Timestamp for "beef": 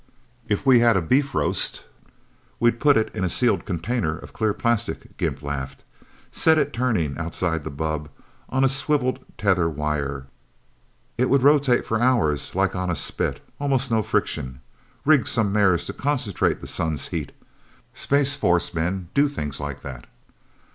1.03-1.35